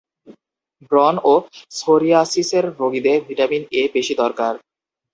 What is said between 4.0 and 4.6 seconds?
দরকার।